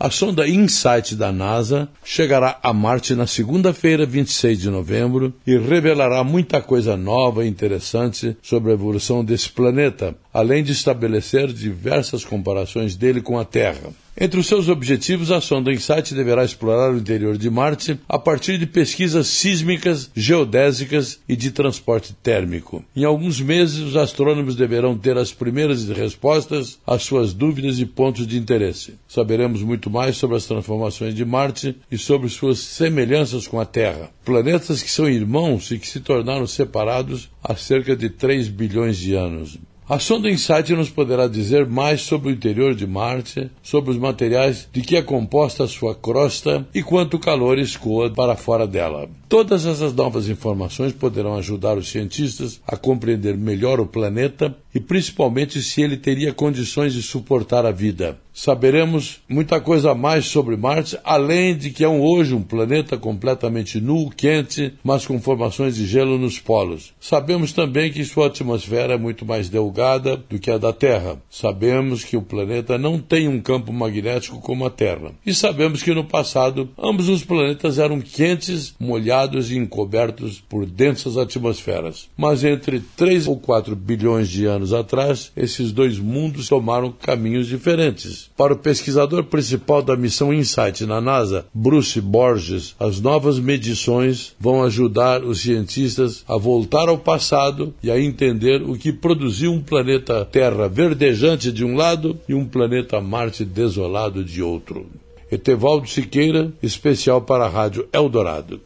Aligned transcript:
A 0.00 0.12
sonda 0.12 0.46
InSight 0.46 1.16
da 1.16 1.32
NASA 1.32 1.88
chegará 2.04 2.56
a 2.62 2.72
Marte 2.72 3.16
na 3.16 3.26
segunda-feira, 3.26 4.06
26 4.06 4.60
de 4.60 4.70
novembro, 4.70 5.34
e 5.44 5.58
revelará 5.58 6.22
muita 6.22 6.62
coisa 6.62 6.96
nova 6.96 7.44
e 7.44 7.48
interessante 7.48 8.36
sobre 8.40 8.70
a 8.70 8.74
evolução 8.74 9.24
desse 9.24 9.50
planeta, 9.50 10.14
além 10.32 10.62
de 10.62 10.70
estabelecer 10.70 11.52
diversas 11.52 12.24
comparações 12.24 12.94
dele 12.94 13.20
com 13.20 13.40
a 13.40 13.44
Terra. 13.44 13.90
Entre 14.20 14.40
os 14.40 14.48
seus 14.48 14.68
objetivos, 14.68 15.30
a 15.30 15.40
sonda 15.40 15.72
InSight 15.72 16.12
deverá 16.12 16.44
explorar 16.44 16.92
o 16.92 16.98
interior 16.98 17.38
de 17.38 17.48
Marte 17.48 18.00
a 18.08 18.18
partir 18.18 18.58
de 18.58 18.66
pesquisas 18.66 19.28
sísmicas, 19.28 20.10
geodésicas 20.14 21.20
e 21.28 21.36
de 21.36 21.52
transporte 21.52 22.12
térmico. 22.20 22.84
Em 22.96 23.04
alguns 23.04 23.40
meses, 23.40 23.78
os 23.78 23.96
astrônomos 23.96 24.56
deverão 24.56 24.98
ter 24.98 25.16
as 25.16 25.32
primeiras 25.32 25.88
respostas 25.88 26.80
às 26.84 27.04
suas 27.04 27.32
dúvidas 27.32 27.78
e 27.78 27.86
pontos 27.86 28.26
de 28.26 28.36
interesse. 28.36 28.94
Saberemos 29.06 29.62
muito 29.62 29.87
mais 29.88 30.16
sobre 30.16 30.36
as 30.36 30.46
transformações 30.46 31.14
de 31.14 31.24
Marte 31.24 31.76
e 31.90 31.96
sobre 31.96 32.28
suas 32.28 32.58
semelhanças 32.58 33.46
com 33.46 33.60
a 33.60 33.64
Terra. 33.64 34.10
Planetas 34.24 34.82
que 34.82 34.90
são 34.90 35.08
irmãos 35.08 35.70
e 35.70 35.78
que 35.78 35.86
se 35.86 36.00
tornaram 36.00 36.46
separados 36.46 37.30
há 37.42 37.54
cerca 37.54 37.96
de 37.96 38.10
3 38.10 38.48
bilhões 38.48 38.96
de 38.96 39.14
anos. 39.14 39.58
A 39.88 39.98
sonda 39.98 40.28
InSight 40.28 40.70
nos 40.74 40.90
poderá 40.90 41.26
dizer 41.26 41.66
mais 41.66 42.02
sobre 42.02 42.28
o 42.28 42.30
interior 42.30 42.74
de 42.74 42.86
Marte, 42.86 43.50
sobre 43.62 43.90
os 43.90 43.96
materiais 43.96 44.68
de 44.70 44.82
que 44.82 44.96
é 44.96 45.02
composta 45.02 45.64
a 45.64 45.66
sua 45.66 45.94
crosta 45.94 46.68
e 46.74 46.82
quanto 46.82 47.18
calor 47.18 47.58
escoa 47.58 48.10
para 48.10 48.36
fora 48.36 48.66
dela. 48.66 49.08
Todas 49.30 49.64
essas 49.64 49.94
novas 49.94 50.28
informações 50.28 50.92
poderão 50.92 51.36
ajudar 51.36 51.78
os 51.78 51.88
cientistas 51.88 52.60
a 52.66 52.76
compreender 52.76 53.34
melhor 53.38 53.80
o 53.80 53.86
planeta 53.86 54.54
e 54.74 54.78
principalmente 54.78 55.62
se 55.62 55.80
ele 55.80 55.96
teria 55.96 56.34
condições 56.34 56.92
de 56.92 57.02
suportar 57.02 57.64
a 57.64 57.70
vida. 57.70 58.18
Saberemos 58.40 59.18
muita 59.28 59.60
coisa 59.60 59.90
a 59.90 59.94
mais 59.96 60.26
sobre 60.26 60.56
Marte, 60.56 60.96
além 61.02 61.56
de 61.56 61.70
que 61.70 61.82
é 61.82 61.88
um, 61.88 62.00
hoje 62.00 62.36
um 62.36 62.40
planeta 62.40 62.96
completamente 62.96 63.80
nu, 63.80 64.08
quente, 64.10 64.74
mas 64.84 65.04
com 65.04 65.20
formações 65.20 65.74
de 65.74 65.84
gelo 65.84 66.16
nos 66.16 66.38
polos. 66.38 66.94
Sabemos 67.00 67.50
também 67.52 67.90
que 67.90 68.04
sua 68.04 68.28
atmosfera 68.28 68.94
é 68.94 68.96
muito 68.96 69.26
mais 69.26 69.48
delgada 69.48 70.16
do 70.16 70.38
que 70.38 70.52
a 70.52 70.56
da 70.56 70.72
Terra. 70.72 71.20
Sabemos 71.28 72.04
que 72.04 72.16
o 72.16 72.22
planeta 72.22 72.78
não 72.78 73.00
tem 73.00 73.26
um 73.26 73.40
campo 73.40 73.72
magnético 73.72 74.40
como 74.40 74.64
a 74.64 74.70
Terra. 74.70 75.10
E 75.26 75.34
sabemos 75.34 75.82
que 75.82 75.92
no 75.92 76.04
passado 76.04 76.70
ambos 76.78 77.08
os 77.08 77.24
planetas 77.24 77.80
eram 77.80 78.00
quentes, 78.00 78.72
molhados 78.78 79.50
e 79.50 79.56
encobertos 79.56 80.40
por 80.48 80.64
densas 80.64 81.16
atmosferas. 81.18 82.08
Mas 82.16 82.44
entre 82.44 82.78
3 82.96 83.26
ou 83.26 83.36
4 83.36 83.74
bilhões 83.74 84.28
de 84.28 84.46
anos 84.46 84.72
atrás, 84.72 85.32
esses 85.36 85.72
dois 85.72 85.98
mundos 85.98 86.46
tomaram 86.48 86.92
caminhos 86.92 87.48
diferentes. 87.48 88.27
Para 88.36 88.52
o 88.52 88.58
pesquisador 88.58 89.24
principal 89.24 89.82
da 89.82 89.96
missão 89.96 90.32
InSight 90.32 90.86
na 90.86 91.00
NASA, 91.00 91.46
Bruce 91.52 92.00
Borges, 92.00 92.74
as 92.78 93.00
novas 93.00 93.38
medições 93.38 94.34
vão 94.38 94.62
ajudar 94.62 95.24
os 95.24 95.40
cientistas 95.40 96.24
a 96.28 96.36
voltar 96.36 96.88
ao 96.88 96.98
passado 96.98 97.74
e 97.82 97.90
a 97.90 98.00
entender 98.00 98.62
o 98.62 98.76
que 98.76 98.92
produziu 98.92 99.52
um 99.52 99.60
planeta 99.60 100.24
Terra 100.24 100.68
verdejante 100.68 101.50
de 101.50 101.64
um 101.64 101.74
lado 101.76 102.18
e 102.28 102.34
um 102.34 102.44
planeta 102.44 103.00
Marte 103.00 103.44
desolado 103.44 104.24
de 104.24 104.42
outro. 104.42 104.86
Etevaldo 105.30 105.88
Siqueira, 105.88 106.52
especial 106.62 107.20
para 107.20 107.44
a 107.44 107.48
Rádio 107.48 107.86
Eldorado. 107.92 108.60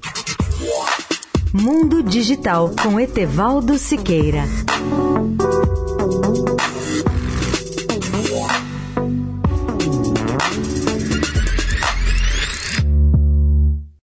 Mundo 1.52 2.02
Digital 2.02 2.70
com 2.82 2.98
Etevaldo 2.98 3.76
Siqueira. 3.78 4.44